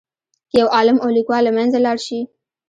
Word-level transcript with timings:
که 0.49 0.55
یو 0.61 0.67
عالم 0.75 0.97
او 1.03 1.09
لیکوال 1.17 1.43
له 1.45 1.51
منځه 1.57 1.77
لاړ 1.85 1.97
شي. 2.05 2.19